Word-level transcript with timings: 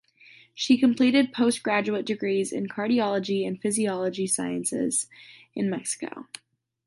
She 0.55 0.79
completed 0.79 1.31
postgraduate 1.31 2.07
degrees 2.07 2.51
in 2.51 2.67
cardiology 2.67 3.47
and 3.47 3.61
physiological 3.61 4.27
sciences 4.27 5.07
in 5.53 5.69
Mexico. 5.69 6.25